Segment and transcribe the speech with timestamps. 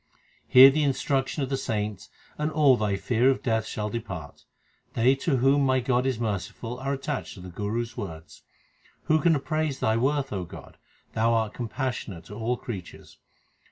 [0.47, 4.45] Hear the instruction of the saints and all thy fear of death shall depart.
[4.95, 8.41] They to whom my God is merciful are attached to the Guru s words.
[9.03, 10.79] Who can appraise Thy worth, O God?
[11.13, 13.19] Thou art com passionate to all creatures.